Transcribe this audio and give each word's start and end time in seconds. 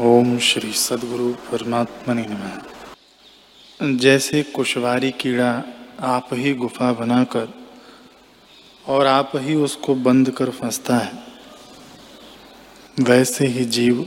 ओम 0.00 0.38
श्री 0.38 0.72
सदगुरु 0.72 1.32
परमात्मा 1.50 2.14
नमः। 2.14 3.96
जैसे 3.96 4.42
कुशवारी 4.42 5.10
कीड़ा 5.10 5.50
आप 6.00 6.28
ही 6.32 6.54
गुफा 6.54 6.92
बनाकर 6.92 7.52
और 8.86 9.06
आप 9.06 9.32
ही 9.34 9.54
उसको 9.54 9.94
बंद 9.94 10.30
कर 10.30 10.50
फंसता 10.50 10.96
है, 10.96 11.12
वैसे 13.00 13.46
ही 13.46 13.64
जीव 13.64 14.06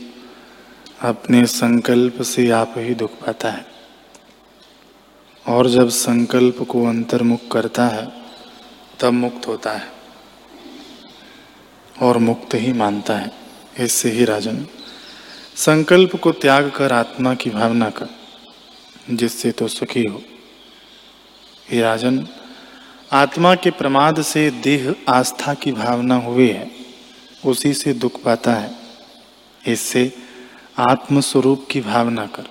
अपने 1.01 1.45
संकल्प 1.45 2.21
से 2.21 2.49
आप 2.51 2.73
ही 2.77 2.95
दुख 2.95 3.11
पाता 3.11 3.51
है। 3.51 3.65
और 5.45 5.69
जब 5.69 5.89
संकल्प 5.89 6.61
को 6.69 6.85
अंतर्मुख 6.85 7.51
करता 7.51 7.87
है, 7.87 8.07
तब 8.99 9.13
मुक्त 9.13 9.47
होता 9.47 9.71
है 9.71 9.91
और 12.01 12.17
मुक्त 12.17 12.55
ही 12.55 12.73
मानता 12.73 13.17
है 13.17 13.31
इससे 13.79 14.11
ही 14.11 14.25
राजन। 14.25 14.65
संकल्प 15.57 16.15
को 16.15 16.31
त्याग 16.31 16.69
कर 16.69 16.91
आत्मा 16.91 17.33
की 17.33 17.49
भावना 17.49 17.89
कर, 17.89 18.07
जिससे 19.09 19.51
तो 19.51 19.67
सुखी 19.67 20.03
हो। 20.03 20.21
ये 21.73 21.81
राजन, 21.81 22.27
आत्मा 23.11 23.53
के 23.55 23.71
प्रमाद 23.71 24.21
से 24.21 24.49
देह 24.51 24.93
आस्था 25.09 25.53
की 25.53 25.71
भावना 25.71 26.15
हुई 26.15 26.47
है, 26.47 26.69
उसी 27.45 27.73
से 27.73 27.93
दुख 27.93 28.21
पाता 28.23 28.53
है। 28.53 28.75
इससे 29.67 30.11
आत्म 30.79 31.21
स्वरूप 31.21 31.67
की 31.71 31.81
भावना 31.81 32.25
कर 32.25 32.47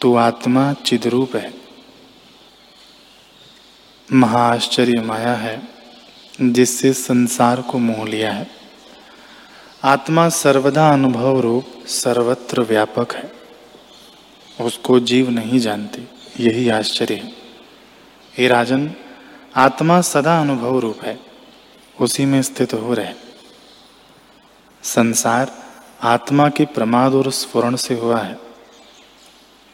तो 0.00 0.14
आत्मा 0.16 0.72
चिद्रूप 0.72 1.36
है। 1.36 1.52
महाआश्चर्य 4.12 5.00
माया 5.00 5.34
है, 5.34 5.60
जिससे 6.40 6.92
संसार 6.92 7.62
को 7.62 7.78
मोह 7.78 8.06
लिया 8.08 8.32
है। 8.32 8.57
आत्मा 9.84 10.28
सर्वदा 10.28 10.92
अनुभव 10.92 11.40
रूप 11.40 11.86
सर्वत्र 11.86 12.62
व्यापक 12.62 13.12
है। 13.14 13.32
उसको 14.60 15.00
जीव 15.00 15.30
नहीं 15.30 15.58
जानते, 15.58 16.04
यही 16.40 16.68
आश्चर्य 16.68 17.14
है। 17.14 17.32
हे 18.38 18.48
राजन, 18.48 18.94
आत्मा 19.56 20.00
सदा 20.00 20.40
अनुभव 20.40 20.78
रूप 20.78 21.04
है, 21.04 21.18
उसी 22.00 22.24
में 22.24 22.42
स्थित 22.42 22.74
हो 22.74 22.94
रहे 22.94 23.14
संसार 24.82 25.52
आत्मा 26.02 26.48
के 26.48 26.64
प्रमाद 26.64 27.14
और 27.14 27.30
स्फुरण 27.30 27.76
से 27.76 27.94
हुआ 27.94 28.20
है। 28.20 28.38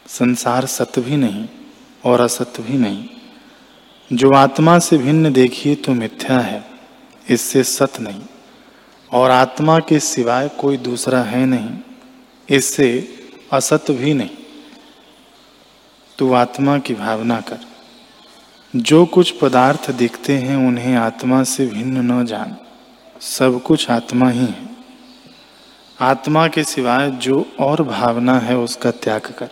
संसार 0.07 0.65
सत्य 0.65 1.01
भी 1.01 1.17
नहीं 1.17 1.47
और 2.05 2.21
असत्य 2.21 2.63
भी 2.63 2.77
नहीं। 2.77 3.09
जो 4.13 4.33
आत्मा 4.33 4.79
से 4.79 4.97
भिन्न 4.97 5.33
देखिए 5.33 5.75
तो 5.75 5.91
मिथ्या 5.91 6.39
है, 6.39 6.63
इससे 7.29 7.63
सत्य 7.63 8.03
नहीं। 8.03 8.21
और 9.11 9.31
आत्मा 9.31 9.79
के 9.79 9.99
सिवाय 9.99 10.49
कोई 10.49 10.77
दूसरा 10.77 11.19
है 11.19 11.45
नहीं, 11.45 11.69
इससे 12.49 13.09
असत 13.53 13.85
भी 13.89 14.13
नहीं। 14.13 14.29
तू 16.17 16.33
आत्मा 16.33 16.77
की 16.77 16.93
भावना 16.93 17.41
कर। 17.41 17.59
जो 18.75 19.05
कुछ 19.05 19.31
पदार्थ 19.31 19.91
दिखते 19.91 20.37
हैं, 20.37 20.57
उन्हें 20.57 20.95
आत्मा 20.95 21.43
से 21.43 21.65
भिन्न 21.65 22.11
न 22.11 22.25
जान। 22.25 22.57
सब 23.21 23.61
कुछ 23.63 23.89
आत्मा 23.89 24.29
ही 24.29 24.39
है। 24.39 24.69
आत्मा 26.01 26.47
के 26.47 26.63
सिवाय 26.63 27.11
जो 27.11 27.51
और 27.59 27.83
भावना 27.83 28.39
है, 28.39 28.57
उसका 28.57 28.91
त्याग 28.91 29.21
कर। 29.21 29.49